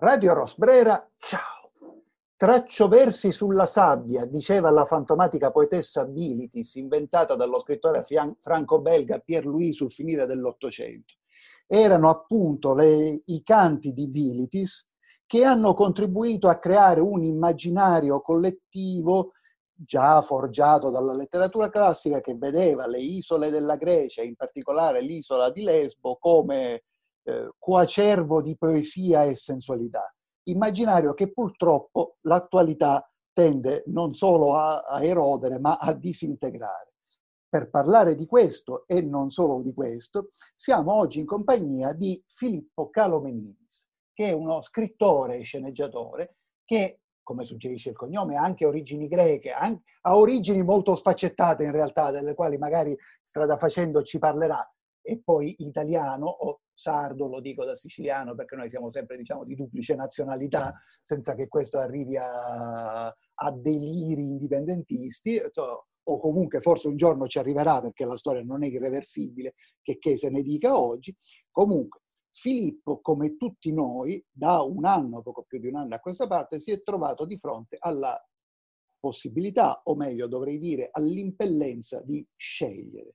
[0.00, 1.72] Radio Rosbrera, ciao!
[2.36, 8.06] Traccio versi sulla sabbia, diceva la fantomatica poetessa Bilitis, inventata dallo scrittore
[8.40, 11.14] franco-belga Pierre-Louis sul finire dell'Ottocento.
[11.66, 14.88] Erano appunto le, i canti di Bilitis
[15.26, 19.32] che hanno contribuito a creare un immaginario collettivo
[19.72, 25.64] già forgiato dalla letteratura classica che vedeva le isole della Grecia, in particolare l'isola di
[25.64, 26.84] Lesbo, come
[27.28, 30.10] eh, coacervo di poesia e sensualità.
[30.44, 36.94] Immaginario che purtroppo l'attualità tende non solo a, a erodere, ma a disintegrare.
[37.46, 42.88] Per parlare di questo e non solo di questo, siamo oggi in compagnia di Filippo
[42.88, 49.06] Calomeninis, che è uno scrittore e sceneggiatore che come suggerisce il cognome, ha anche origini
[49.06, 54.66] greche, ha origini molto sfaccettate in realtà, delle quali magari strada facendo ci parlerà,
[55.08, 59.54] e poi italiano o sardo, lo dico da siciliano perché noi siamo sempre diciamo di
[59.54, 60.70] duplice nazionalità,
[61.02, 67.38] senza che questo arrivi a, a deliri indipendentisti, so, o comunque forse un giorno ci
[67.38, 71.16] arriverà perché la storia non è irreversibile, che, che se ne dica oggi.
[71.50, 76.26] Comunque, Filippo, come tutti noi, da un anno, poco più di un anno a questa
[76.26, 78.22] parte, si è trovato di fronte alla
[79.00, 83.14] possibilità, o meglio dovrei dire all'impellenza di scegliere.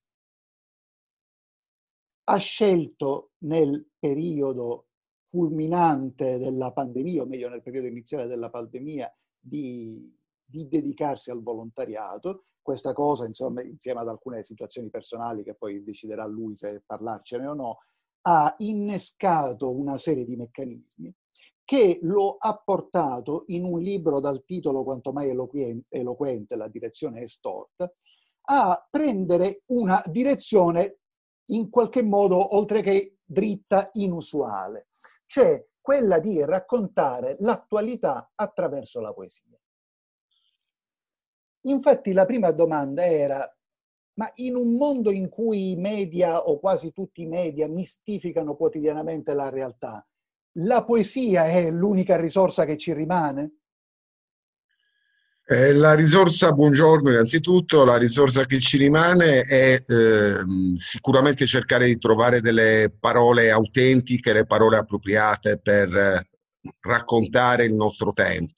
[2.26, 4.88] Ha scelto nel periodo
[5.26, 12.46] fulminante della pandemia, o meglio nel periodo iniziale della pandemia, di, di dedicarsi al volontariato.
[12.62, 17.54] Questa cosa, insomma, insieme ad alcune situazioni personali che poi deciderà lui se parlarcene o
[17.54, 17.78] no,
[18.22, 21.14] ha innescato una serie di meccanismi
[21.66, 27.28] che lo ha portato in un libro dal titolo quanto mai eloquente, La direzione è
[27.28, 27.92] storta,
[28.46, 31.00] a prendere una direzione
[31.48, 34.88] in qualche modo, oltre che dritta, inusuale,
[35.26, 39.58] cioè quella di raccontare l'attualità attraverso la poesia.
[41.66, 43.58] Infatti la prima domanda era
[44.16, 49.34] ma in un mondo in cui i media o quasi tutti i media mistificano quotidianamente
[49.34, 50.06] la realtà,
[50.58, 53.63] la poesia è l'unica risorsa che ci rimane?
[55.46, 60.38] Eh, la risorsa, buongiorno innanzitutto, la risorsa che ci rimane è eh,
[60.76, 66.30] sicuramente cercare di trovare delle parole autentiche, le parole appropriate per eh,
[66.84, 68.54] raccontare il nostro tempo.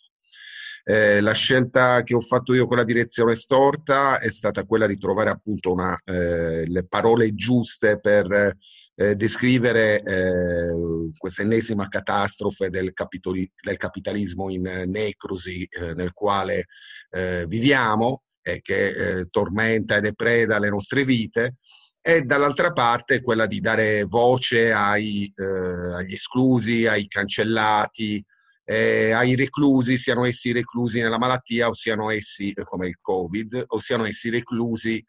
[0.84, 5.00] Eh, la scelta che ho fatto io con la direzione storta è stata quella di
[5.00, 8.56] trovare appunto una, eh, le parole giuste per
[8.96, 16.66] eh, descrivere eh, questa ennesima catastrofe del, capitoli, del, capitalismo in necrosi eh, nel quale
[17.12, 21.56] eh, viviamo e che tormenta e depreda le nostre vite
[22.00, 28.24] e dall'altra parte quella di dare voce ai, agli esclusi, ai cancellati,
[28.66, 33.64] eh, ai reclusi, siano essi reclusi nella malattia o siano essi eh, come il Covid,
[33.68, 35.04] o siano essi reclusi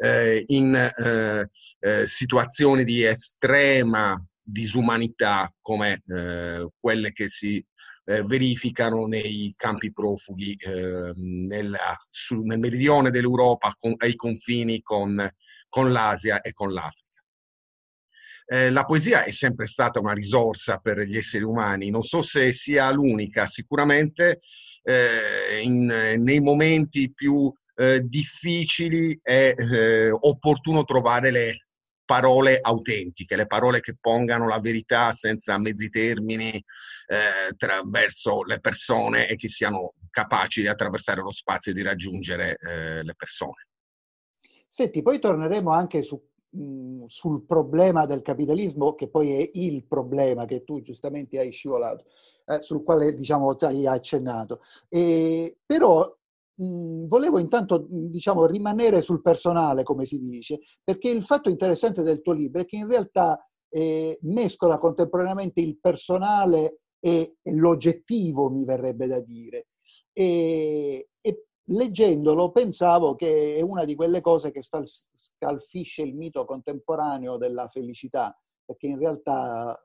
[0.00, 7.64] eh, in eh, eh, situazioni di estrema disumanità come eh, quelle che si
[8.10, 10.58] verificano nei campi profughi
[11.14, 15.30] nella, su, nel meridione dell'Europa con, ai confini con,
[15.68, 17.22] con l'Asia e con l'Africa.
[18.46, 22.50] Eh, la poesia è sempre stata una risorsa per gli esseri umani, non so se
[22.50, 24.40] sia l'unica, sicuramente
[24.82, 31.66] eh, in, nei momenti più eh, difficili è eh, opportuno trovare le
[32.04, 37.54] parole autentiche, le parole che pongano la verità senza mezzi termini eh,
[38.44, 43.14] le persone e che siano capaci di attraversare lo spazio e di raggiungere eh, le
[43.16, 43.68] persone.
[44.66, 46.20] Senti, poi torneremo anche su
[47.06, 52.06] sul problema del capitalismo, che poi è il problema che tu giustamente hai scivolato,
[52.46, 54.60] eh, sul quale diciamo hai accennato.
[54.88, 56.12] E, però
[56.56, 62.32] volevo intanto diciamo, rimanere sul personale, come si dice, perché il fatto interessante del tuo
[62.32, 63.38] libro è che in realtà
[63.68, 69.68] eh, mescola contemporaneamente il personale e, e l'oggettivo, mi verrebbe da dire.
[70.12, 77.36] E, e leggendolo pensavo che è una di quelle cose che scalfisce il mito contemporaneo
[77.36, 79.80] della felicità, perché in realtà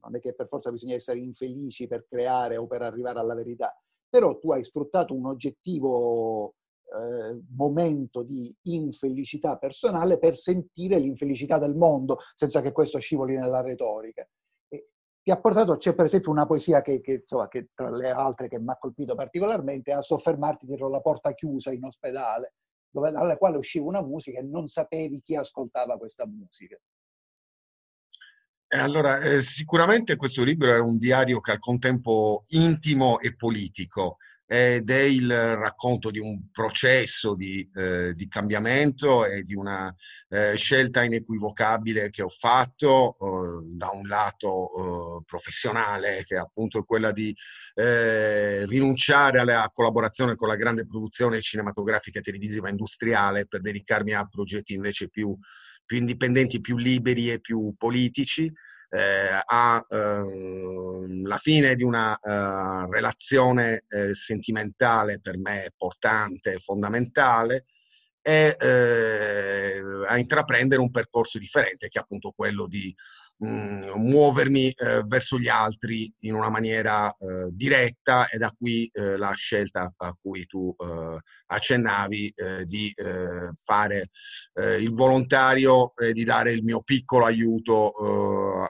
[0.00, 3.74] non è che per forza bisogna essere infelici per creare o per arrivare alla verità,
[4.08, 6.54] però tu hai sfruttato un oggettivo
[6.94, 13.60] eh, momento di infelicità personale per sentire l'infelicità del mondo, senza che questo scivoli nella
[13.60, 14.26] retorica
[15.28, 18.48] ti ha portato, c'è per esempio una poesia che, che, insomma, che tra le altre
[18.48, 22.54] che mi ha colpito particolarmente, a soffermarti dietro la porta chiusa in ospedale,
[22.88, 26.78] dove, dalla quale usciva una musica e non sapevi chi ascoltava questa musica.
[28.70, 34.18] Allora, eh, sicuramente questo libro è un diario che al contempo intimo e politico
[34.50, 39.94] ed è il racconto di un processo di, eh, di cambiamento e di una
[40.28, 46.82] eh, scelta inequivocabile che ho fatto eh, da un lato eh, professionale, che è appunto
[46.84, 47.34] quella di
[47.74, 54.74] eh, rinunciare alla collaborazione con la grande produzione cinematografica, televisiva, industriale per dedicarmi a progetti
[54.74, 55.38] invece più,
[55.88, 58.52] più indipendenti, più liberi e più politici
[58.90, 67.64] eh, a eh, fine di una eh, relazione eh, sentimentale per me importante, fondamentale,
[68.20, 72.94] e eh, a intraprendere un percorso differente che è appunto quello di
[73.38, 78.88] mh, mm, muovermi eh, verso gli altri in una maniera eh, diretta e da qui
[78.92, 84.10] eh, la scelta a cui tu eh, accennavi eh, di eh, fare
[84.58, 87.92] il volontario e di dare il mio piccolo aiuto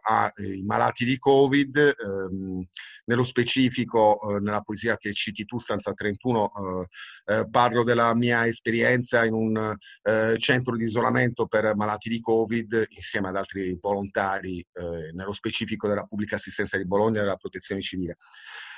[0.03, 1.77] ai malati di Covid.
[1.77, 2.67] Ehm,
[3.07, 6.87] nello specifico, nella poesia che citi tu, stanza 31,
[7.51, 9.75] parlo della mia esperienza in un
[10.37, 16.05] centro di isolamento per malati di Covid insieme ad altri volontari eh, nello specifico della
[16.05, 18.17] pubblica assistenza di Bologna e della protezione civile.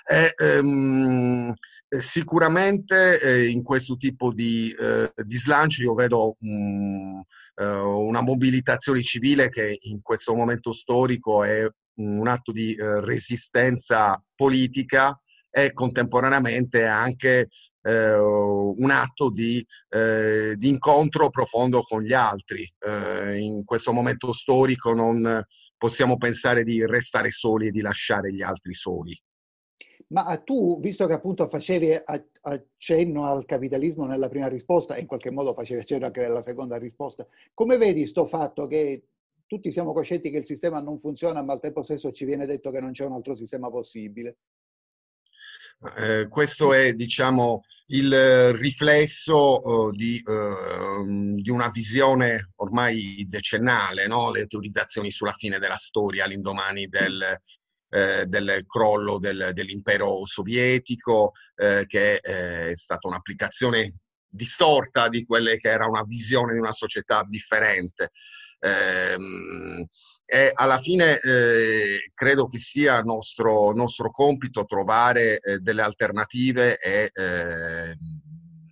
[0.07, 1.55] E, ehm,
[1.99, 7.23] sicuramente eh, in questo tipo di, eh, di slancio io vedo um,
[7.61, 15.19] una mobilitazione civile che in questo momento storico è un atto di eh, resistenza politica
[15.51, 17.49] e contemporaneamente anche
[17.83, 22.71] eh, un atto di, eh, di, incontro profondo con gli altri.
[22.79, 25.43] Eh, in questo momento storico non
[25.81, 29.19] possiamo pensare di restare soli e di lasciare gli altri soli.
[30.09, 31.97] Ma tu, visto che appunto facevi
[32.43, 36.77] accenno al capitalismo nella prima risposta e in qualche modo facevi accenno anche nella seconda
[36.77, 39.05] risposta, come vedi sto fatto che
[39.47, 42.71] tutti siamo coscienti che il sistema non funziona, ma al tempo stesso ci viene detto
[42.71, 44.37] che non c'è un altro sistema possibile?
[45.97, 54.31] Eh, questo è, diciamo, il riflesso uh, di, uh, di, una visione ormai decennale, no?
[54.31, 57.37] le teorizzazioni sulla fine della storia all'indomani del,
[57.91, 63.95] eh, del crollo del, dell'impero sovietico, eh, che è stata un'applicazione
[64.29, 68.11] distorta di quelle che era una visione di una società differente.
[70.31, 76.79] Eh, e alla fine eh, credo che sia nostro, nostro compito trovare eh, delle alternative
[76.79, 77.97] e eh,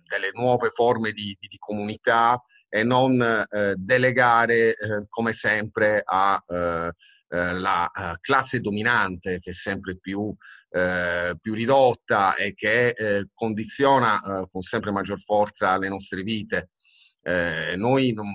[0.07, 7.91] delle nuove forme di, di, di comunità e non eh, delegare eh, come sempre alla
[7.91, 10.33] eh, classe dominante che è sempre più,
[10.71, 16.69] più ridotta e che condiziona con sempre maggior forza le nostre vite.
[17.75, 18.27] noi non,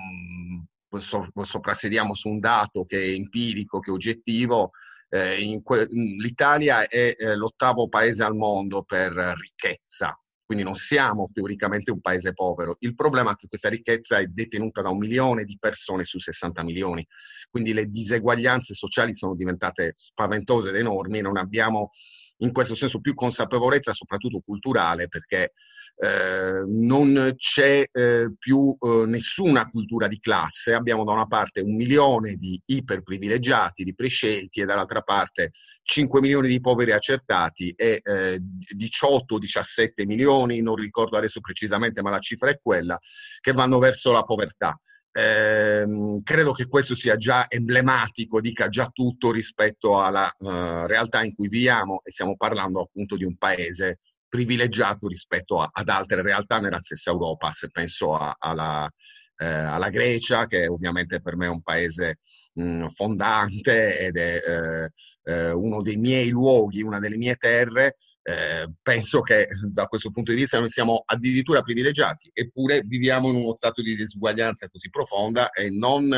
[1.00, 4.70] soprassediamo su un dato che è empirico, che è oggettivo,
[5.08, 11.91] eh, que- l'Italia è eh, l'ottavo paese al mondo per ricchezza, quindi non siamo teoricamente
[11.91, 12.76] un paese povero.
[12.81, 16.62] Il problema è che questa ricchezza è detenuta da un milione di persone su 60
[16.64, 17.06] milioni,
[17.50, 21.91] quindi le diseguaglianze sociali sono diventate spaventose ed enormi non abbiamo
[22.38, 25.52] in questo senso più consapevolezza, soprattutto culturale, perché
[25.96, 30.75] eh, non c'è eh, più eh, nessuna cultura di classe.
[30.75, 35.52] Abbiamo da una parte un milione di iperprivilegiati, di prescelti, e dall'altra parte
[35.82, 42.19] 5 milioni di poveri accertati e 18-17 eh, milioni, non ricordo adesso precisamente, ma la
[42.19, 42.98] cifra è quella,
[43.41, 44.76] che vanno verso la povertà.
[45.17, 45.87] Eh,
[46.25, 51.47] credo che questo sia già emblematico, dica già tutto rispetto alla uh, realtà in cui
[51.47, 56.81] viviamo e stiamo parlando appunto di un paese privilegiato rispetto a, ad altre realtà nella
[56.81, 58.91] stessa Europa, se penso a, alla,
[59.37, 62.19] eh, alla, Grecia, che ovviamente per me è un paese
[62.55, 64.91] mh, fondante ed è eh,
[65.23, 70.32] eh, uno dei miei luoghi, una delle mie terre, eh, penso che da questo punto
[70.32, 75.50] di vista noi siamo addirittura privilegiati, eppure viviamo in uno stato di disuguaglianza così profonda
[75.50, 76.10] e non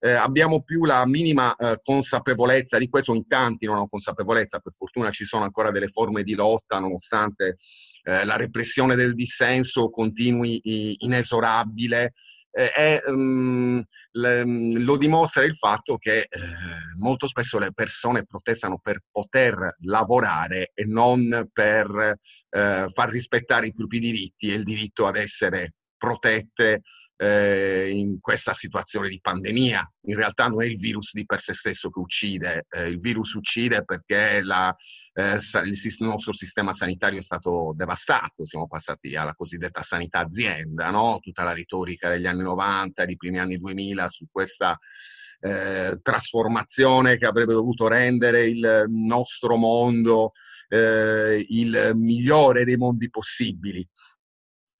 [0.00, 4.74] eh, abbiamo più la minima eh, consapevolezza di questo, in tanti non hanno consapevolezza, per
[4.74, 7.58] fortuna ci sono ancora delle forme di lotta nonostante
[8.02, 10.60] eh, la repressione del dissenso continui
[11.04, 12.14] inesorabile
[12.54, 13.82] eh, è, um,
[14.12, 14.44] le,
[14.78, 16.28] lo dimostra il fatto che eh,
[17.00, 22.16] molto spesso le persone protestano per poter lavorare e non per
[22.50, 26.82] eh, far rispettare i propri diritti e il diritto ad essere protette
[27.16, 29.92] eh, in questa situazione di pandemia.
[30.06, 33.32] In realtà non è il virus di per sé stesso che uccide, eh, il virus
[33.32, 34.74] uccide perché la,
[35.14, 41.18] eh, il, nostro sistema sanitario è stato devastato, siamo passati alla cosiddetta sanità azienda, no?
[41.20, 44.78] tutta la retorica degli anni 90, dei primi anni 2000 su questa
[45.40, 50.32] eh, trasformazione che avrebbe dovuto rendere il nostro mondo
[50.68, 53.86] eh, il migliore dei mondi possibili.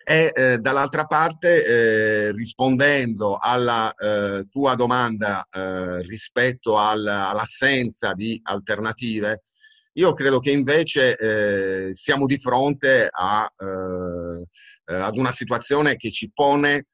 [0.07, 8.39] E eh, dall'altra parte, eh, rispondendo alla eh, tua domanda eh, rispetto al, all'assenza di
[8.43, 9.45] alternative,
[9.95, 16.31] io credo che invece eh, siamo di fronte a, eh, ad una situazione che ci
[16.33, 16.87] pone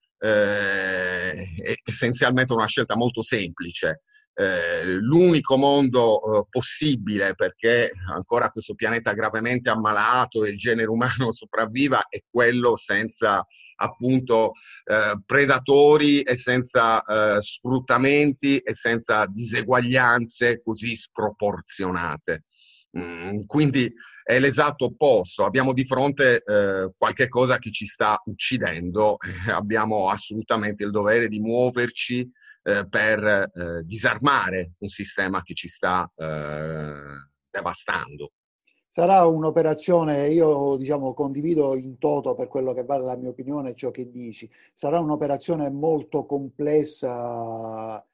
[1.83, 4.03] essenzialmente una scelta molto semplice
[4.35, 11.31] eh, l'unico mondo eh, possibile perché ancora questo pianeta gravemente ammalato e il genere umano
[11.33, 13.45] sopravviva è quello senza
[13.77, 14.53] appunto
[14.85, 22.45] eh, predatori e senza eh, sfruttamenti e senza diseguaglianze così sproporzionate.
[22.99, 29.17] Mm, quindi è l'esatto opposto, abbiamo di fronte eh, qualche cosa che ci sta uccidendo,
[29.53, 32.29] abbiamo assolutamente il dovere di muoverci
[32.63, 36.93] eh, per eh, disarmare un sistema che ci sta eh,
[37.51, 38.33] devastando.
[38.87, 43.93] Sarà un'operazione, io diciamo, condivido in toto per quello che vale la mia opinione ciò
[43.93, 48.05] che dici, sarà un'operazione molto complessa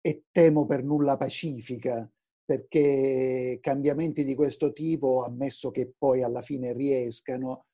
[0.00, 2.06] e temo per nulla pacifica,
[2.44, 7.64] perché cambiamenti di questo tipo, ammesso che poi alla fine riescano,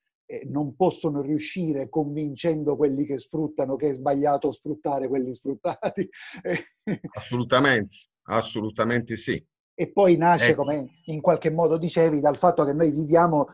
[0.46, 6.08] non possono riuscire convincendo quelli che sfruttano che è sbagliato sfruttare quelli sfruttati.
[7.14, 9.44] assolutamente, assolutamente sì.
[9.76, 10.62] E poi nasce, ecco.
[10.62, 13.46] come in qualche modo dicevi, dal fatto che noi viviamo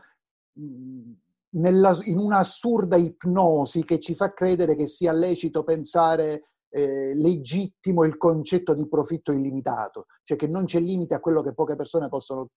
[1.53, 8.17] nella, in un'assurda ipnosi che ci fa credere che sia lecito pensare eh, legittimo il
[8.17, 12.49] concetto di profitto illimitato, cioè che non c'è limite a quello che poche persone possono,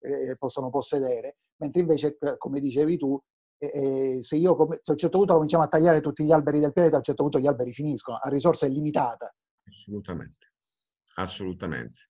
[0.00, 3.20] eh, possono possedere, mentre invece, come dicevi tu,
[3.60, 6.72] e se io se a un certo punto cominciamo a tagliare tutti gli alberi del
[6.72, 9.34] pianeta, a un certo punto gli alberi finiscono, a risorsa illimitata.
[9.64, 10.52] Assolutamente,
[11.16, 12.00] assolutamente.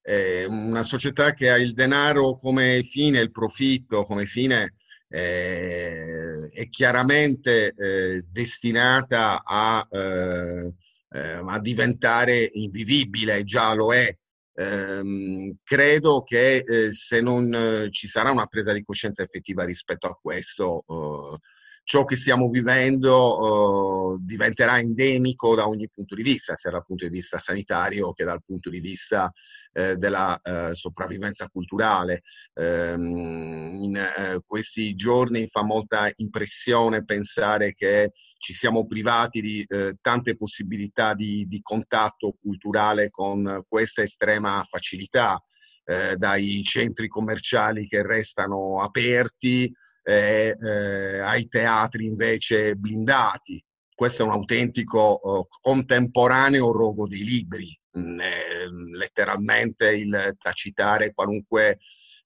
[0.00, 4.76] È una società che ha il denaro come fine, il profitto come fine,
[5.08, 10.72] eh, è chiaramente eh, destinata a, eh,
[11.12, 14.16] eh a diventare invivibile, già lo è,
[14.60, 20.06] Ehm, credo che eh, se non eh, ci sarà una presa di coscienza effettiva rispetto
[20.06, 21.38] a questo, eh,
[21.84, 27.06] ciò che stiamo vivendo eh, diventerà endemico da ogni punto di vista, sia dal punto
[27.06, 29.32] di vista sanitario che dal punto di vista
[29.72, 32.22] eh, della eh, sopravvivenza culturale.
[32.54, 40.36] Ehm, in questi giorni fa molta impressione pensare che ci siamo privati di eh, tante
[40.36, 45.38] possibilità di, di, contatto culturale con questa estrema facilità,
[45.84, 49.72] eh, dai centri commerciali che restano aperti
[50.02, 50.56] eh,
[51.22, 53.62] ai teatri invece blindati.
[54.00, 61.80] Questo è un autentico oh, contemporaneo rogo dei libri, mm, letteralmente il tacitare qualunque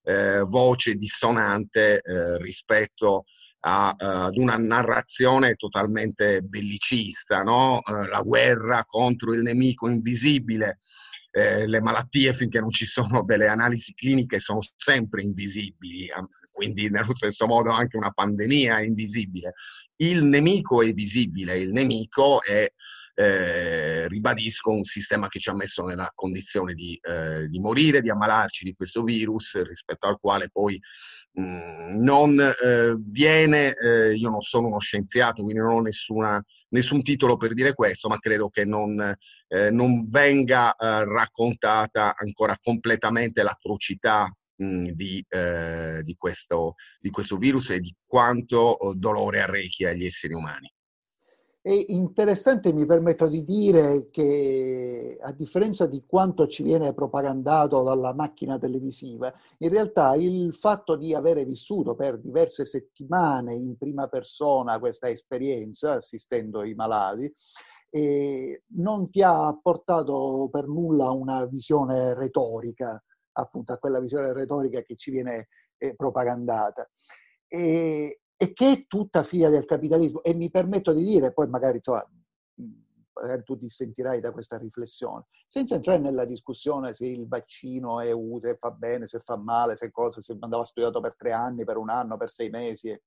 [0.04, 3.24] eh, voce dissonante eh, rispetto
[3.66, 7.80] a, uh, ad una narrazione totalmente bellicista, no?
[7.86, 10.78] la guerra contro il nemico invisibile.
[11.32, 16.08] Eh, le malattie, finché non ci sono delle analisi cliniche, sono sempre invisibili,
[16.54, 19.54] quindi nello stesso modo anche una pandemia invisibile.
[19.96, 22.70] Il nemico è visibile, il nemico è
[23.16, 28.10] eh, ribadisco, un sistema che ci ha messo nella condizione di, eh, di, morire, di
[28.10, 30.80] ammalarci di questo virus, rispetto al quale poi
[31.32, 36.42] mh, mm, non eh, viene, eh, io non sono uno scienziato, quindi non ho nessuna,
[36.70, 39.14] nessun titolo per dire questo, ma credo che non,
[39.48, 45.24] eh, non venga eh, raccontata ancora completamente l'atrocità di,
[46.02, 50.72] di, questo, di questo virus e di quanto oh, dolore arrechi agli esseri umani.
[51.64, 58.12] È interessante, mi permetto di dire, che a differenza di quanto ci viene propagandato dalla
[58.12, 64.78] macchina televisiva, in realtà il fatto di avere vissuto per diverse settimane in prima persona
[64.78, 67.32] questa esperienza, assistendo i malati,
[67.88, 73.02] eh, non ti ha portato per nulla una visione retorica,
[73.34, 75.48] appunto a quella visione retorica che ci viene
[75.78, 76.88] eh, propagandata.
[77.46, 80.22] E, e che è tutta figlia del capitalismo.
[80.22, 82.04] E mi permetto di dire, poi magari, insomma,
[83.12, 88.56] magari tu dissentirai da questa riflessione, senza entrare nella discussione se il vaccino è utile,
[88.56, 91.90] fa bene, se fa male, se cosa, se andava studiato per tre anni, per un
[91.90, 92.98] anno, per sei mesi.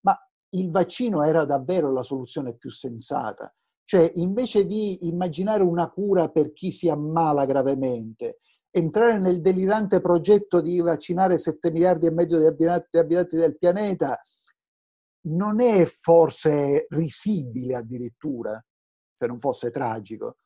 [0.00, 0.18] Ma
[0.50, 3.54] il vaccino era davvero la soluzione più sensata.
[3.84, 10.60] Cioè, invece di immaginare una cura per chi si ammala gravemente, entrare nel delirante progetto
[10.60, 14.20] di vaccinare 7 miliardi e mezzo di abitanti, del pianeta
[15.28, 18.62] non è forse risibile addirittura,
[19.14, 20.36] se non fosse tragico.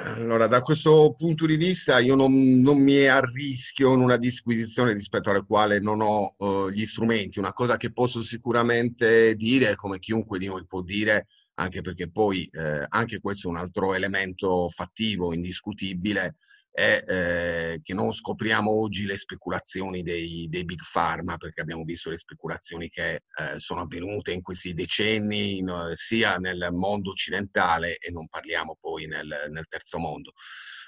[0.00, 5.30] Allora, da questo punto di vista io non, non mi arrischio in una disquisizione rispetto
[5.30, 7.40] alla quale non ho uh, gli strumenti.
[7.40, 12.48] Una cosa che posso sicuramente dire, come chiunque di noi può dire, anche perché poi
[12.52, 16.36] eh, anche questo è un altro elemento fattivo, indiscutibile,
[16.78, 22.08] è eh, che non scopriamo oggi le speculazioni dei, dei, big pharma, perché abbiamo visto
[22.08, 28.12] le speculazioni che eh, sono avvenute in questi decenni, in, sia nel mondo occidentale e
[28.12, 30.32] non parliamo poi nel, nel terzo mondo.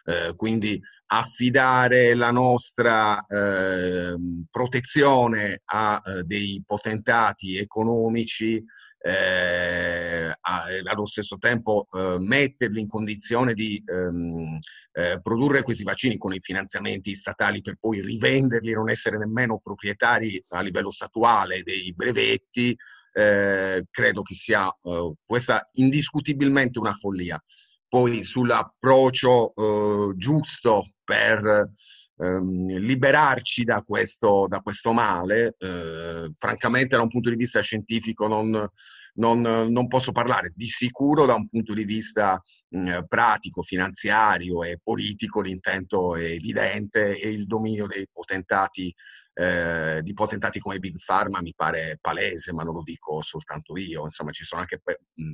[0.04, 4.14] Eh, quindi affidare la nostra eh,
[4.49, 8.64] protezione a eh, dei potentati economici
[9.02, 14.59] eh, allo stesso tempo eh, metterli in condizione di ehm,
[14.92, 19.59] eh, produrre questi vaccini con i finanziamenti statali per poi rivenderli e non essere nemmeno
[19.59, 22.76] proprietari a livello statuale dei brevetti,
[23.12, 27.42] eh, credo che sia eh, questa indiscutibilmente una follia.
[27.88, 31.73] Poi sull'approccio eh, giusto per
[32.21, 38.27] ehm, liberarci da questo, da questo male, eh, francamente da un punto di vista scientifico
[38.27, 38.69] non,
[39.15, 40.53] non, non, posso parlare.
[40.55, 47.19] Di sicuro da un punto di vista mh, pratico, finanziario e politico l'intento è evidente
[47.19, 48.95] e il dominio dei potentati
[49.40, 54.04] eh, di potentati come Big Pharma mi pare palese, ma non lo dico soltanto io,
[54.04, 54.82] insomma ci sono anche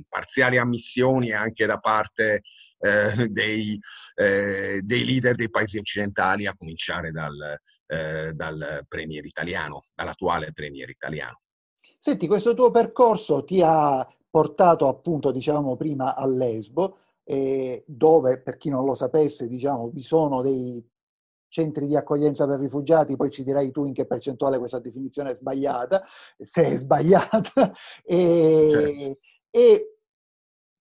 [0.07, 2.43] parziali ammissioni anche da parte
[2.79, 3.77] eh, dei,
[4.15, 10.89] eh, dei, leader dei paesi occidentali, a cominciare dal, eh, dal premier italiano, dall'attuale premier
[10.89, 11.41] italiano.
[11.97, 18.55] Senti, questo tuo percorso ti ha portato appunto, diciamo prima, a Lesbo, eh, dove, per
[18.55, 20.81] chi non lo sapesse, diciamo, vi sono dei
[21.49, 25.35] centri di accoglienza per rifugiati, poi ci dirai tu in che percentuale questa definizione è
[25.35, 26.03] sbagliata,
[26.37, 27.73] se è sbagliata,
[28.03, 29.19] e, certo.
[29.49, 29.97] e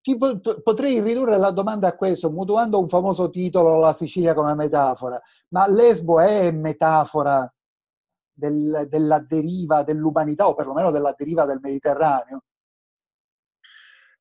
[0.00, 5.20] ti potrei ridurre la domanda a questo, mutuando un famoso titolo, La Sicilia come metafora,
[5.48, 7.50] ma Lesbo è metafora
[8.34, 12.42] del, della deriva dell'umanità o perlomeno della deriva del Mediterraneo?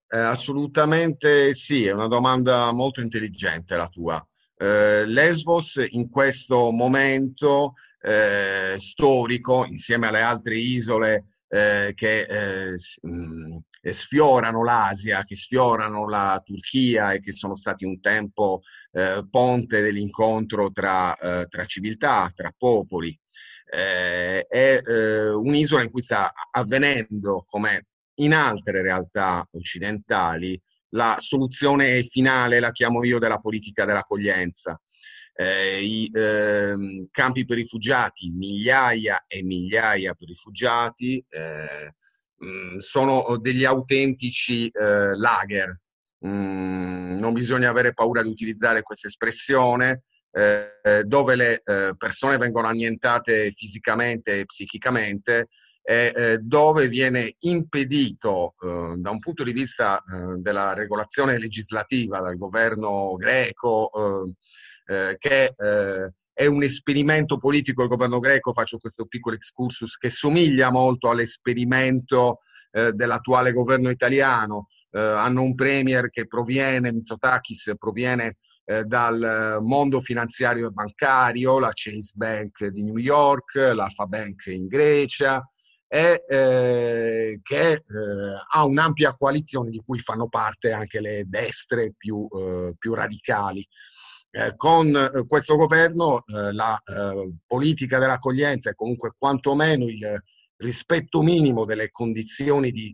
[0.07, 4.25] Eh, assolutamente sì, è una domanda molto intelligente la tua.
[4.57, 13.57] Eh, Lesbos in questo momento eh, storico, insieme alle altre isole eh, che eh, mh,
[13.91, 18.61] sfiorano l'Asia, che sfiorano la Turchia e che sono stati un tempo
[18.91, 23.17] eh, ponte dell'incontro tra, eh, tra civiltà, tra popoli.
[23.65, 24.45] è
[25.33, 30.61] un'isola in cui sta avvenendo, come in altre realtà occidentali,
[30.93, 34.79] la soluzione finale, la chiamo io, della politica dell'accoglienza.
[35.35, 41.93] Eh, I eh, campi per rifugiati, migliaia e migliaia di rifugiati, eh,
[42.45, 45.79] mm, sono degli autentici eh, lager.
[46.25, 52.67] Mm, non bisogna avere paura di utilizzare questa espressione, eh, dove le eh, persone vengono
[52.67, 55.47] annientate fisicamente e psichicamente,
[55.85, 62.37] eh, dove viene impedito eh, da un punto di vista eh, della regolazione legislativa dal
[62.37, 64.33] governo greco, eh,
[64.85, 70.09] eh, che eh, è un esperimento politico il governo greco, faccio questo piccolo excursus, che
[70.09, 72.39] somiglia molto all'esperimento
[72.73, 74.69] dell'attuale governo italiano.
[74.93, 78.37] hanno un premier che proviene, Mitsotakis, proviene
[78.87, 85.47] dal mondo finanziario e bancario, la Chase Bank di New York, l'Alpha Bank in Grecia,
[85.93, 87.81] e eh, che eh,
[88.51, 93.63] ha un'ampia coalizione di cui fanno parte anche le destre più, eh, più radicali.
[94.55, 96.81] Con questo governo la
[97.45, 100.23] politica dell'accoglienza e comunque quantomeno il
[100.55, 102.91] rispetto minimo delle condizioni di,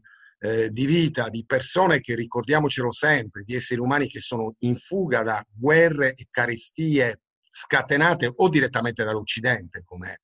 [0.69, 5.41] di vita di persone che, ricordiamocelo sempre, di esseri umani che sono in fuga da
[5.49, 10.19] guerre e carestie scatenate o direttamente dall'Occidente, come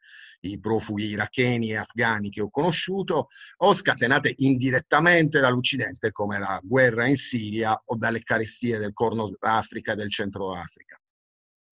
[0.52, 3.28] i profughi iracheni e afghani che ho conosciuto,
[3.58, 9.94] o scatenate indirettamente dall'Occidente, come la guerra in Siria o dalle carestie del Corno d'Africa
[9.94, 11.00] e del Centro Africa.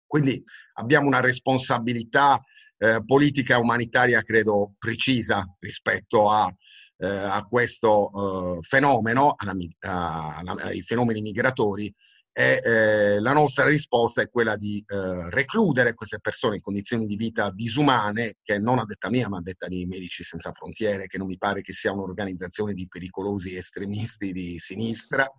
[0.05, 2.41] Quindi abbiamo una responsabilità
[2.77, 6.53] eh, politica e umanitaria, credo, precisa rispetto a,
[6.97, 11.93] eh, a questo eh, fenomeno, alla, a, ai fenomeni migratori
[12.33, 17.15] e eh, la nostra risposta è quella di eh, recludere queste persone in condizioni di
[17.15, 21.17] vita disumane, che non a detta mia, ma a detta di Medici Senza Frontiere, che
[21.17, 25.29] non mi pare che sia un'organizzazione di pericolosi estremisti di sinistra.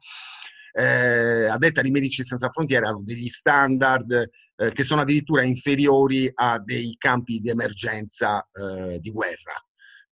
[0.75, 6.31] Eh, a detta di Medici Senza Frontiere hanno degli standard eh, che sono addirittura inferiori
[6.33, 9.55] a dei campi di emergenza eh, di guerra.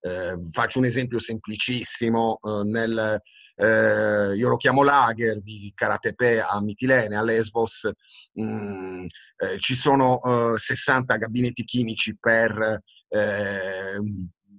[0.02, 3.20] Eh, faccio un esempio semplicissimo, eh, nel,
[3.56, 7.90] eh, io lo chiamo lager di Karatepe a Mitilene, a Lesbos,
[8.32, 9.04] mh, mm,
[9.36, 10.20] eh, ci sono
[10.56, 12.80] 60 gabinetti chimici per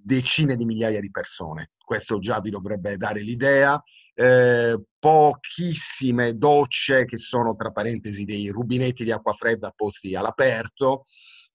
[0.03, 1.71] decine di migliaia di persone.
[1.83, 3.81] Questo già vi dovrebbe dare l'idea.
[4.13, 11.05] Eh, pochissime docce che sono tra parentesi dei rubinetti di acqua fredda posti all'aperto.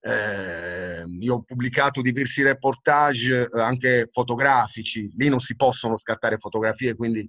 [0.07, 6.95] Eh, io ho pubblicato diversi reportage eh, anche fotografici, lì non si possono scattare fotografie,
[6.95, 7.29] quindi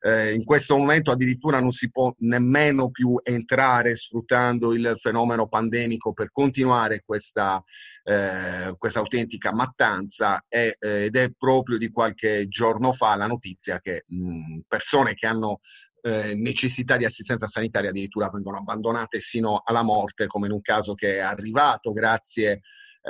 [0.00, 6.12] eh, in questo momento addirittura non si può nemmeno più entrare sfruttando il fenomeno pandemico
[6.12, 7.62] per continuare questa,
[8.04, 13.80] eh, questa autentica mattanza e, eh, ed è proprio di qualche giorno fa la notizia
[13.80, 15.60] che mh, persone che hanno
[16.02, 20.94] eh, necessità di assistenza sanitaria addirittura vengono abbandonate sino alla morte, come in un caso
[20.94, 22.60] che è arrivato grazie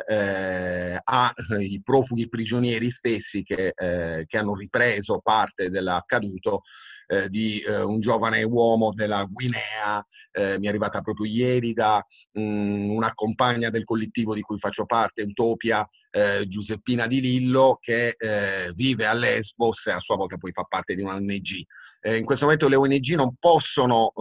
[0.06, 6.62] eh, ai profughi prigionieri stessi che, eh, che hanno ripreso parte dell'accaduto
[7.06, 12.04] eh, di eh, un giovane uomo della Guinea, eh, mi è arrivata proprio ieri da
[12.32, 17.78] mh, mm, una compagna del collettivo di cui faccio parte, Utopia, eh, Giuseppina Di Lillo,
[17.80, 21.64] che eh, vive a Lesbos e a sua volta poi fa parte di una ONG.
[22.00, 24.12] Eh, in questo momento le ONG non possono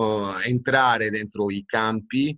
[0.44, 2.36] entrare dentro i campi,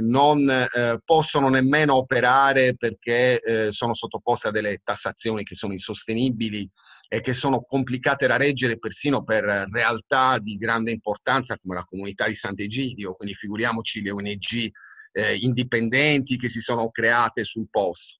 [0.00, 0.66] non
[1.04, 6.70] possono nemmeno operare perché sono sottoposte a delle tassazioni che sono insostenibili
[7.08, 12.26] e che sono complicate da reggere persino per realtà di grande importanza come la comunità
[12.26, 14.70] di Sant'Egidio, quindi figuriamoci le ONG
[15.12, 18.18] eh, indipendenti che si sono create sul posto.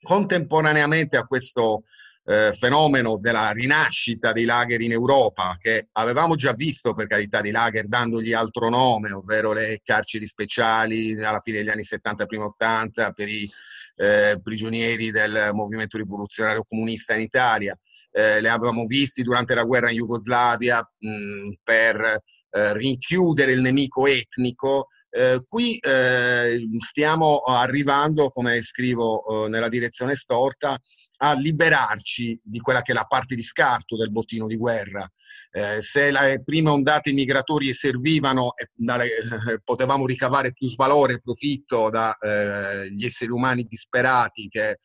[0.00, 1.82] Contemporaneamente a questo
[2.28, 7.50] eh, fenomeno della rinascita dei lager in Europa, che avevamo già visto per carità di
[7.50, 13.12] lager dandogli altro nome, ovvero le carceri speciali alla fine degli anni 70, prima 80,
[13.12, 13.48] per i
[13.96, 17.76] eh, prigionieri del movimento rivoluzionario comunista in Italia
[18.10, 24.06] eh, le avevamo visti durante la guerra in Jugoslavia mh, per eh, rinchiudere il nemico
[24.06, 24.88] etnico.
[25.10, 30.78] Eh, qui eh, stiamo arrivando, come scrivo eh, nella direzione storta,
[31.18, 35.08] a liberarci di quella che è la parte di scarto del bottino di guerra.
[35.50, 41.90] Eh, se le prime ondate migratorie servivano, eh, eh, potevamo ricavare più svalore e profitto
[41.90, 44.78] dagli esseri umani disperati che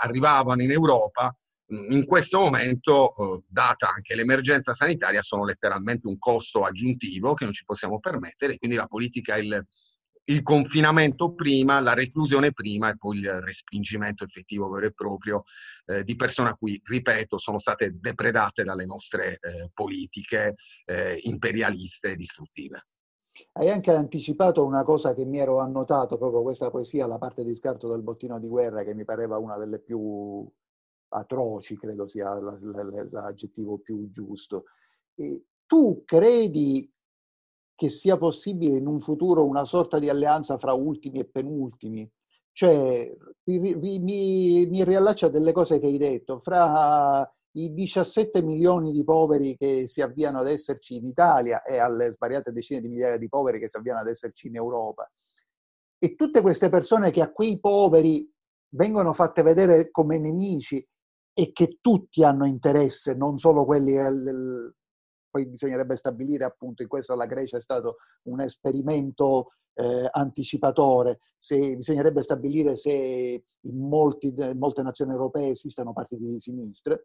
[0.00, 1.34] arrivavano in Europa,
[1.70, 7.52] in questo momento, eh, data anche l'emergenza sanitaria, sono letteralmente un costo aggiuntivo che non
[7.52, 9.64] ci possiamo permettere, quindi la politica il,
[10.30, 15.42] il confinamento prima, la reclusione prima e poi il respingimento effettivo vero e proprio
[15.86, 22.12] eh, di persone a cui, ripeto, sono state depredate dalle nostre eh, politiche eh, imperialiste
[22.12, 22.86] e distruttive.
[23.52, 27.54] Hai anche anticipato una cosa che mi ero annotato, proprio questa poesia, la parte di
[27.54, 30.48] scarto del bottino di guerra, che mi pareva una delle più
[31.08, 34.64] atroci, credo sia l'aggettivo più giusto.
[35.14, 36.88] E tu credi
[37.80, 42.06] che sia possibile in un futuro una sorta di alleanza fra ultimi e penultimi?
[42.52, 43.10] Cioè,
[43.44, 49.56] mi, mi, mi riallaccia delle cose che hai detto, fra i 17 milioni di poveri
[49.56, 53.58] che si avviano ad esserci in Italia e alle svariate decine di migliaia di poveri
[53.58, 55.10] che si avviano ad esserci in Europa.
[55.98, 58.30] E tutte queste persone che a quei poveri
[58.74, 60.86] vengono fatte vedere come nemici
[61.32, 64.74] e che tutti hanno interesse, non solo quelli del,
[65.30, 71.76] poi bisognerebbe stabilire appunto in questo la Grecia è stato un esperimento eh, anticipatore, se,
[71.76, 76.98] bisognerebbe stabilire se in, molti, molte nazioni europee esistano partiti di sinistra,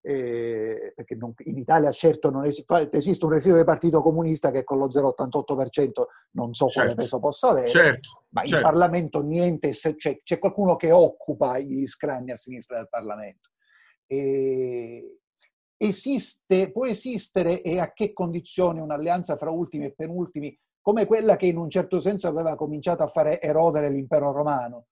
[0.00, 4.64] eh, perché non, in Italia certo non esiste, esiste un residuo del Partito Comunista che
[4.64, 5.90] con lo 0,88%
[6.32, 8.56] non so certo, quale peso possa avere, certo, ma certo.
[8.56, 13.50] in Parlamento niente, c'è, c'è, qualcuno che occupa gli scranni a sinistra del Parlamento.
[14.06, 15.18] E
[15.78, 21.46] esiste, può esistere e a che condizioni un'alleanza fra ultimi e penultimi come quella che
[21.46, 24.86] in un certo senso aveva cominciato a fare erodere l'impero romano?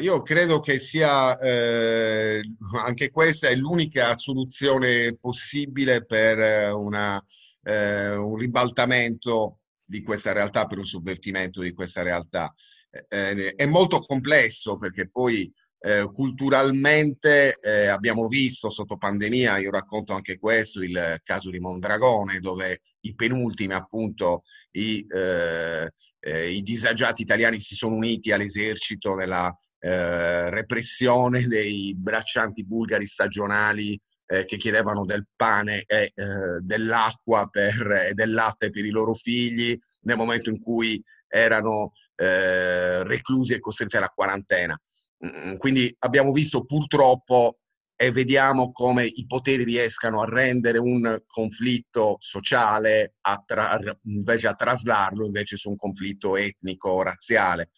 [0.00, 2.40] Io credo che sia eh,
[2.84, 7.22] anche questa è l'unica soluzione possibile per eh, una,
[7.64, 12.54] eh, un ribaltamento di questa realtà, per un sovvertimento di questa realtà.
[12.90, 15.52] Eh, eh è molto complesso perché poi
[15.84, 22.38] eh, culturalmente eh, abbiamo visto sotto pandemia, io racconto anche questo, il caso di Mondragone,
[22.38, 25.90] dove i penultimi, appunto, i, eh,
[26.20, 34.00] eh i disagiati italiani si sono uniti all'esercito nella eh, repressione dei braccianti bulgari stagionali
[34.26, 36.12] eh, che chiedevano del pane e
[36.60, 43.54] dell'acqua per, e del latte per i loro figli nel momento in cui erano reclusi
[43.54, 44.80] e costretti alla quarantena.
[45.24, 47.58] Mm, quindi abbiamo visto purtroppo
[47.94, 54.54] e vediamo come i poteri riescano a rendere un conflitto sociale a tra, invece a
[54.54, 57.70] traslarlo invece su un conflitto etnico, razziale.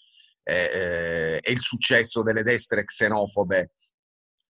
[0.43, 3.73] Eh, eh, e il successo delle destre xenofobe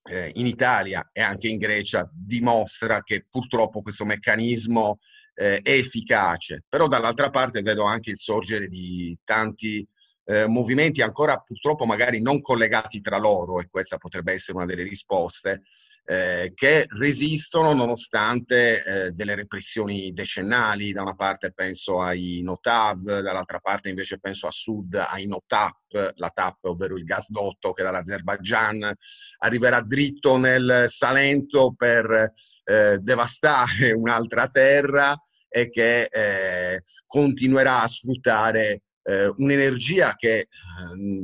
[0.10, 5.00] eh, in Italia e anche in Grecia dimostra che purtroppo questo meccanismo
[5.34, 6.64] eh, è efficace.
[6.68, 9.88] Però dall'altra parte vedo anche il sorgere di tanti
[10.26, 14.84] eh, movimenti ancora purtroppo magari non collegati tra loro, e questa potrebbe essere una delle
[14.84, 15.64] risposte,
[16.06, 20.92] eh, che resistono nonostante eh, delle repressioni decennali.
[20.92, 26.30] Da una parte penso ai Notav, dall'altra parte invece penso a sud ai Notap, la
[26.30, 28.94] TAP, ovvero il gasdotto che dall'Azerbaijan
[29.40, 32.34] arriverà dritto nel Salento per
[32.64, 35.16] eh, devastare un'altra terra
[35.48, 40.48] e che eh, continuerà a sfruttare eh, un'energia che eh,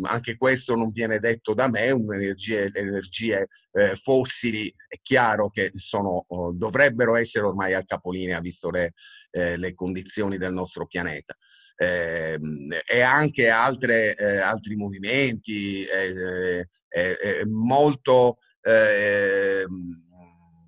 [0.04, 5.72] anche questo non viene detto da me, un'energia, le energie eh, fossili è chiaro che
[5.76, 8.94] sono, oh, dovrebbero essere ormai al capolinea visto le,
[9.32, 11.36] eh, le condizioni del nostro pianeta.
[11.82, 20.04] Ehm, e anche altre, eh, altri movimenti, è molto ehm,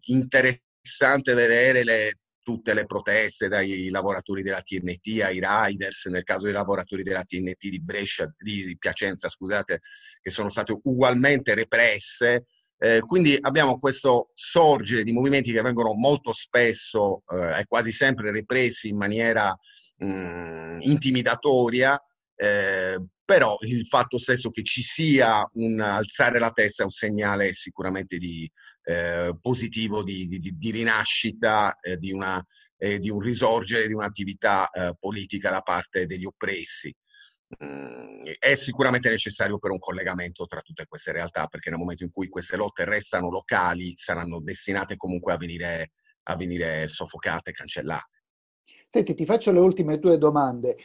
[0.05, 6.53] interessante vedere le tutte le proteste dai lavoratori della TNT ai riders, nel caso dei
[6.53, 9.81] lavoratori della TNT di Brescia, di Piacenza, scusate,
[10.21, 12.45] che sono state ugualmente represse.
[12.77, 18.31] Eh, quindi abbiamo questo sorgere di movimenti che vengono molto spesso eh, e quasi sempre
[18.31, 19.55] repressi in maniera
[19.97, 22.01] mh, mm, intimidatoria,
[22.35, 22.99] eh,
[23.31, 28.17] però il fatto stesso che ci sia un alzare la testa è un segnale sicuramente
[28.17, 28.51] di,
[28.83, 34.69] eh, positivo di, di, di rinascita, eh, di, una, eh, di, un risorgere di un'attività
[34.69, 36.93] eh, politica da parte degli oppressi.
[37.63, 42.11] Mm, è sicuramente necessario per un collegamento tra tutte queste realtà, perché nel momento in
[42.11, 45.91] cui queste lotte restano locali, saranno destinate comunque a venire,
[46.23, 48.20] a venire soffocate, cancellate.
[48.93, 50.75] Senti, ti faccio le ultime due domande.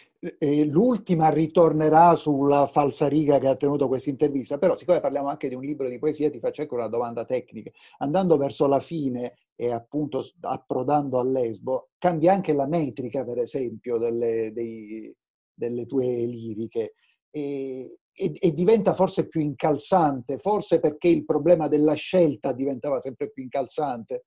[0.66, 5.62] L'ultima ritornerà sulla falsariga che ha tenuto questa intervista, però siccome parliamo anche di un
[5.62, 7.73] libro di poesia, ti faccio ecco una domanda tecnica.
[7.99, 13.99] Andando verso la fine e appunto approdando a Lesbo, cambia anche la metrica, per esempio,
[13.99, 15.12] delle, dei,
[15.53, 16.92] delle tue liriche.
[17.29, 23.33] E, e, e, diventa forse più incalzante, forse perché il problema della scelta diventava sempre
[23.33, 24.27] più incalzante.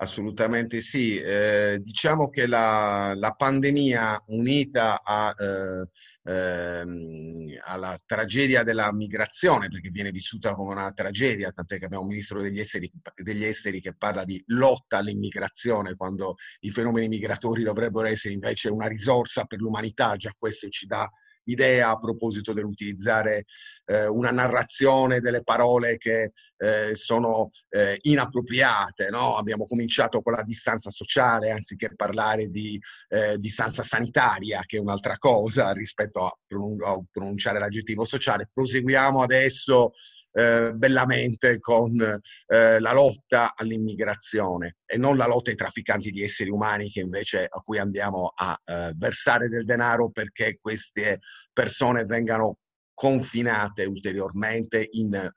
[0.00, 1.16] Assolutamente sì.
[1.18, 5.88] Eh, diciamo che la, la, pandemia unita a, eh,
[6.22, 12.10] ehm, alla tragedia della migrazione, perché viene vissuta come una tragedia, tant'è che abbiamo un
[12.10, 18.06] ministro degli esteri, degli esteri che parla di lotta all'immigrazione, quando i fenomeni migratori dovrebbero
[18.06, 21.10] essere invece una risorsa per l'umanità, già questo ci dà
[21.50, 23.44] idea a proposito dell'utilizzare
[23.86, 29.08] eh, una narrazione delle parole che eh, sono eh, inappropriate.
[29.10, 29.36] No?
[29.36, 35.16] Abbiamo cominciato con la distanza sociale anziché parlare di eh, distanza sanitaria, che è un'altra
[35.18, 38.50] cosa rispetto a, pronun- a pronunciare l'aggettivo sociale.
[38.52, 39.92] Proseguiamo adesso
[40.32, 46.50] eh, bellamente con eh, la lotta all'immigrazione e non la lotta ai trafficanti di esseri
[46.50, 51.20] umani che invece a cui andiamo a eh, versare del denaro perché queste
[51.52, 52.58] persone vengano
[52.94, 55.30] confinate ulteriormente in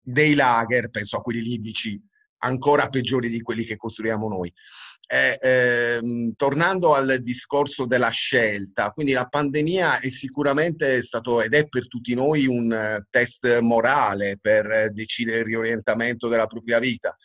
[0.00, 2.00] dei lager, penso a quelli libici
[2.38, 4.52] ancora peggiori di quelli che costruiamo noi.
[5.10, 11.66] Eh, ehm, tornando al discorso della scelta, quindi la pandemia è sicuramente stato ed è
[11.66, 17.16] per tutti noi un uh, test morale per uh, decidere il riorientamento della propria vita.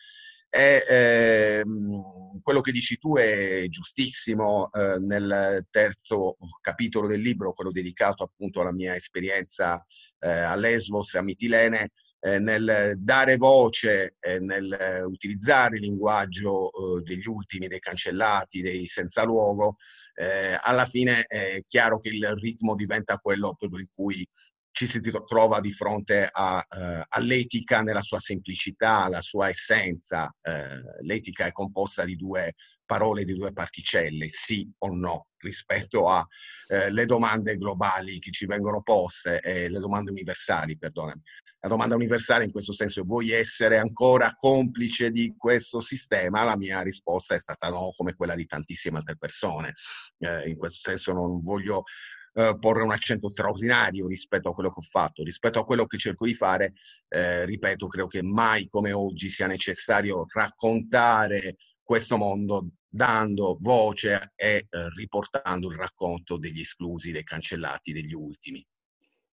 [0.48, 7.72] E, ehm, quello che dici tu è giustissimo eh, nel terzo capitolo del libro, quello
[7.72, 9.84] dedicato appunto alla mia esperienza
[10.20, 11.90] eh, a Lesbos e a Mitilene
[12.24, 18.86] eh, nel dare voce, eh, nel utilizzare il linguaggio eh, degli ultimi, dei cancellati, dei
[18.86, 19.76] senza luogo,
[20.14, 24.26] eh, alla fine è chiaro che il ritmo diventa quello in cui
[24.72, 26.66] ci si trova di fronte a,
[27.10, 30.34] all'etica nella sua semplicità, la sua essenza.
[31.02, 37.56] L'etica è composta di due parole, di due particelle, sì o no, rispetto alle domande
[37.56, 41.22] globali che ci vengono poste le domande universali, perdonami
[41.64, 46.44] la domanda universale in questo senso vuoi essere ancora complice di questo sistema?
[46.44, 49.72] La mia risposta è stata no, come quella di tantissime altre persone.
[50.18, 51.84] Eh, in questo senso non voglio
[52.34, 55.96] eh, porre un accento straordinario rispetto a quello che ho fatto, rispetto a quello che
[55.96, 56.74] cerco di fare,
[57.08, 64.66] eh, ripeto, credo che mai come oggi sia necessario raccontare questo mondo dando voce e
[64.68, 68.62] eh, riportando il racconto degli esclusi, dei cancellati, degli ultimi.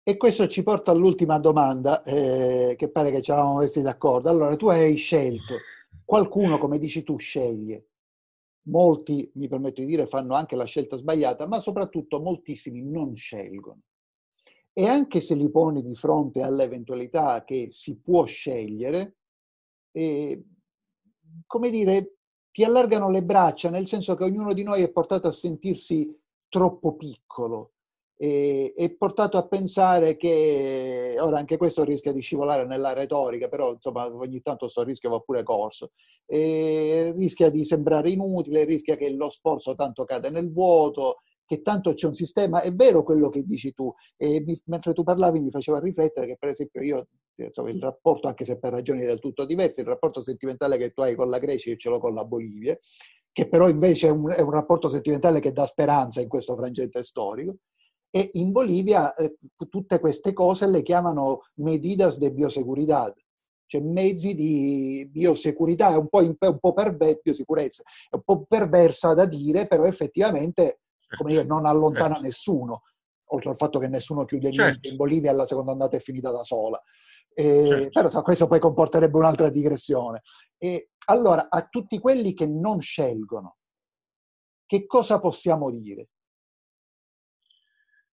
[0.03, 4.29] E questo ci porta all'ultima domanda, eh, che pare che ci eravamo messi d'accordo.
[4.29, 5.55] Allora, tu hai scelto,
[6.03, 7.87] qualcuno, come dici tu, sceglie.
[8.63, 13.81] Molti, mi permetto di dire, fanno anche la scelta sbagliata, ma soprattutto moltissimi non scelgono.
[14.73, 19.17] E anche se li poni di fronte all'eventualità che si può scegliere,
[19.91, 20.43] eh,
[21.45, 22.15] come dire,
[22.51, 26.15] ti allargano le braccia, nel senso che ognuno di noi è portato a sentirsi
[26.47, 27.73] troppo piccolo,
[28.21, 33.71] e, è portato a pensare che, ora anche questo rischia di scivolare nella retorica, però
[33.71, 35.91] insomma ogni tanto questo rischio va pure corso,
[36.25, 41.93] e rischia di sembrare inutile, rischia che lo sforzo tanto cade nel vuoto, che tanto
[41.93, 45.49] c'è un sistema, è vero quello che dici tu, e mi, mentre tu parlavi mi
[45.49, 49.45] faceva riflettere che per esempio io, insomma, il rapporto, anche se per ragioni del tutto
[49.45, 52.25] diverse, il rapporto sentimentale che tu hai con la Grecia io ce l'ho con la
[52.25, 52.77] Bolivia,
[53.31, 57.01] che però invece è un, è un rapporto sentimentale che dà speranza in questo frangente
[57.01, 57.55] storico,
[58.11, 59.35] e in Bolivia eh,
[59.69, 63.13] tutte queste cose le chiamano medidas de bioseguridad,
[63.65, 68.45] cioè mezzi di biosecurità, è un po', in, un po perver- biosicurezza, è un po'
[68.47, 70.79] perversa da dire, però effettivamente
[71.15, 72.23] come dire, non allontana certo.
[72.23, 72.81] nessuno,
[73.31, 74.69] oltre al fatto che nessuno chiude certo.
[74.69, 76.81] niente in Bolivia la seconda ondata è finita da sola.
[77.31, 77.89] Eh, certo.
[77.89, 80.21] Però so, questo poi comporterebbe un'altra digressione.
[80.57, 83.57] E allora, a tutti quelli che non scelgono,
[84.65, 86.09] che cosa possiamo dire?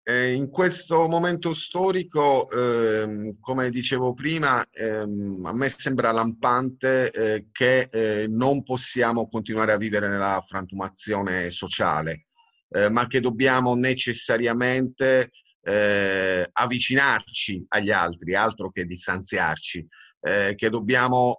[0.05, 7.47] Eh, in questo momento storico, ehm, come dicevo prima, ehm, a me sembra lampante eh,
[7.53, 12.25] che eh, non possiamo continuare a vivere nella frantumazione sociale,
[12.67, 15.29] eh, ma che dobbiamo necessariamente
[15.61, 19.87] eh, avvicinarci agli altri, altro che distanziarci,
[20.19, 21.37] eh, che dobbiamo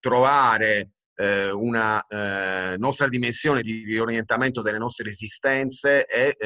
[0.00, 2.02] trovare una
[2.76, 6.36] nostra dimensione di riorientamento delle nostre esistenze e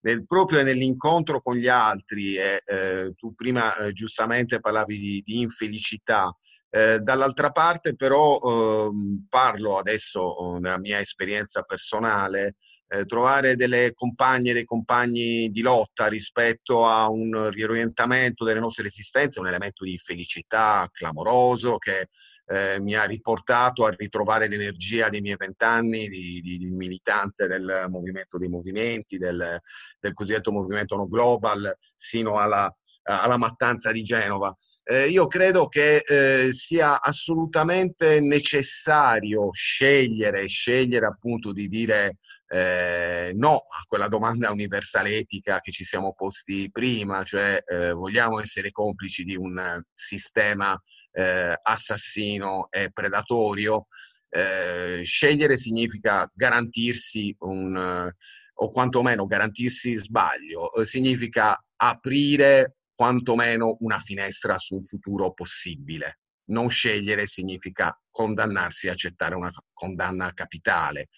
[0.00, 5.40] nel, proprio nell'incontro con gli altri, e, eh, tu prima eh, giustamente parlavi di, di
[5.40, 6.34] infelicità,
[6.70, 12.54] eh, dall'altra parte però ehm, parlo adesso oh, nella mia esperienza personale,
[12.92, 18.86] eh, trovare delle compagne e dei compagni di lotta rispetto a un riorientamento delle nostre
[18.86, 22.08] esistenze è un elemento di felicità clamoroso che
[22.50, 27.86] eh, mi ha riportato a ritrovare l'energia dei miei vent'anni di, di, di, militante del
[27.88, 29.60] movimento dei movimenti, del,
[30.00, 32.72] del cosiddetto movimento no global, sino alla,
[33.04, 34.52] alla mattanza di Genova.
[34.82, 42.16] Eh, io credo che eh, sia assolutamente necessario scegliere, scegliere appunto di dire
[42.48, 48.40] eh, no a quella domanda universale etica che ci siamo posti prima, cioè eh, vogliamo
[48.40, 50.76] essere complici di un sistema
[51.12, 53.86] eh, assassino e predatorio.
[54.28, 58.10] Eh, scegliere significa garantirsi un,
[58.54, 66.20] o quantomeno garantirsi sbaglio, eh, significa aprire quantomeno una finestra su un futuro possibile.
[66.50, 71.08] Non scegliere significa condannarsi accettare una condanna capitale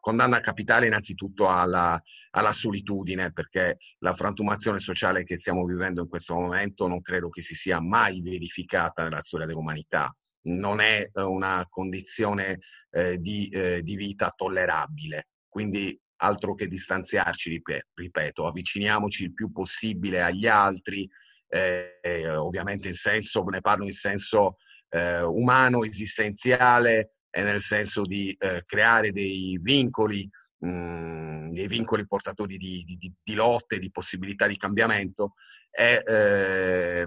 [0.00, 6.34] condanna capitale innanzitutto alla, alla, solitudine, perché la frantumazione sociale che stiamo vivendo in questo
[6.34, 10.14] momento non credo che si sia mai verificata nella storia dell'umanità.
[10.42, 12.60] Non è eh, una condizione
[12.90, 15.28] eh, di, eh, di, vita tollerabile.
[15.48, 17.62] Quindi altro che distanziarci,
[17.94, 21.08] ripeto, avviciniamoci il più possibile agli altri,
[21.48, 24.56] eh, ovviamente in senso, ne parlo in senso
[24.90, 32.56] eh, umano, esistenziale, nel senso di eh, creare dei vincoli, mh, mm, dei vincoli portatori
[32.56, 35.34] di, di, di, lotte, di possibilità di cambiamento,
[35.70, 37.06] è eh,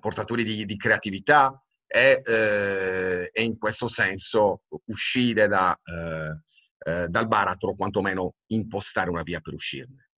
[0.00, 7.74] portatori di, di creatività e, eh, in questo senso uscire da, eh, eh, dal baratro,
[7.74, 10.09] quantomeno impostare una via per uscirne.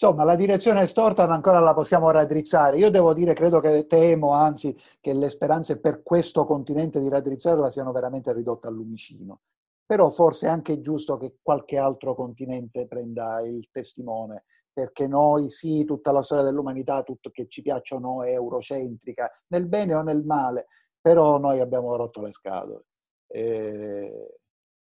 [0.00, 2.78] Insomma, la direzione è storta, ma ancora la possiamo raddrizzare.
[2.78, 7.68] Io devo dire, credo che temo, anzi, che le speranze per questo continente di raddrizzarla
[7.68, 9.40] siano veramente ridotte al lumicino.
[9.84, 15.84] Però forse è anche giusto che qualche altro continente prenda il testimone, perché noi sì,
[15.84, 20.02] tutta la storia dell'umanità, tutto che ci piaccia o no, è eurocentrica, nel bene o
[20.02, 20.66] nel male,
[21.00, 22.84] però noi abbiamo rotto le scatole.
[23.26, 24.37] E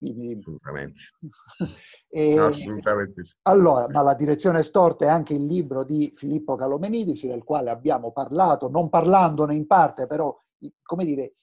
[0.02, 1.02] Assolutamente.
[2.10, 3.36] e, Assolutamente sì.
[3.43, 8.12] Allora, ma la direzione storta è anche il libro di Filippo Calomenidis, del quale abbiamo
[8.12, 10.36] parlato, non parlandone in parte, però,
[10.82, 11.34] come dire,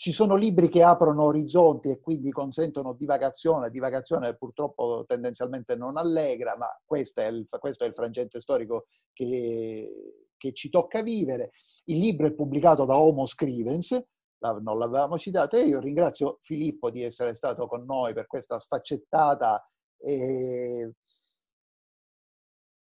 [0.00, 6.56] ci sono libri che aprono orizzonti e quindi consentono divagazione, divagazione purtroppo tendenzialmente non allegra,
[6.56, 11.50] ma questo è il, questo è il frangente storico che, che ci tocca vivere.
[11.84, 14.02] Il libro è pubblicato da Homo Scrivens,
[14.40, 19.64] non l'avevamo citato e io ringrazio Filippo di essere stato con noi per questa sfaccettata
[19.98, 20.92] e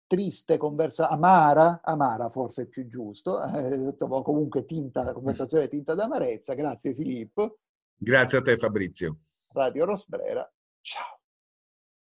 [0.07, 6.53] triste conversazione, amara, amara forse è più giusto, eh, insomma, comunque tinta, conversazione tinta d'amarezza.
[6.53, 7.59] Grazie Filippo.
[7.95, 9.19] Grazie a te Fabrizio.
[9.53, 10.49] Radio Rosbrera,
[10.81, 11.16] ciao.